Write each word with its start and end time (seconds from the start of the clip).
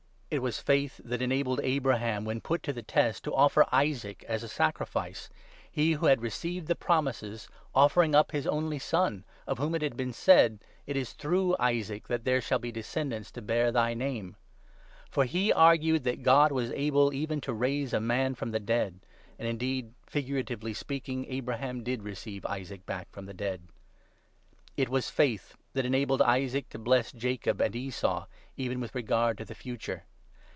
445 0.31 0.39
It 0.39 0.47
was 0.47 0.93
faith 0.93 1.01
that 1.03 1.21
enabled 1.21 1.59
Abraham, 1.61 2.23
when 2.23 2.39
put 2.39 2.63
to 2.63 2.71
the 2.71 2.81
test, 2.81 3.25
to 3.25 3.31
17 3.31 3.43
offer 3.43 3.65
Isaac 3.73 4.23
as 4.29 4.43
a 4.43 4.47
sacrifice— 4.47 5.27
he 5.79 5.91
who 5.91 6.05
had 6.05 6.21
received 6.21 6.69
the 6.69 6.75
promises 6.77 7.49
offering 7.75 8.15
up 8.15 8.31
his 8.31 8.47
only 8.47 8.79
son, 8.79 9.25
of 9.45 9.57
whom 9.57 9.75
it 9.75 9.81
had 9.81 9.97
been 9.97 10.13
said— 10.13 10.59
18' 10.85 10.85
It 10.87 10.95
is 10.95 11.11
through 11.11 11.57
Isaac 11.59 12.07
that 12.07 12.23
there 12.23 12.39
shall 12.39 12.59
be 12.59 12.71
descendants 12.71 13.29
to 13.31 13.41
bear 13.41 13.73
thy 13.73 13.93
name.' 13.93 14.37
For 15.09 15.25
he 15.25 15.51
argued 15.51 16.05
that 16.05 16.23
God 16.23 16.53
was 16.53 16.71
able 16.71 17.11
even 17.11 17.41
to 17.41 17.51
raise 17.51 17.91
a 17.91 17.99
man 17.99 18.33
from 18.33 18.51
19 18.51 18.51
the 18.53 18.65
dead— 18.65 18.99
and 19.37 19.49
indeed, 19.49 19.91
figuratively 20.07 20.73
speaking, 20.73 21.25
Abraham 21.27 21.83
did 21.83 22.03
receive 22.03 22.45
Isaac 22.45 22.85
back 22.85 23.09
from 23.11 23.25
the 23.25 23.33
dead. 23.33 23.63
It 24.77 24.87
was 24.87 25.09
faith 25.09 25.57
that 25.73 25.81
20 25.81 25.87
enabled 25.89 26.21
Isaac 26.21 26.69
to 26.69 26.79
bless 26.79 27.11
Jacob 27.11 27.59
and 27.59 27.75
Esau, 27.75 28.27
even 28.55 28.79
with 28.79 28.95
regard 28.95 29.37
to 29.39 29.43
the 29.43 29.53
future. 29.55 30.05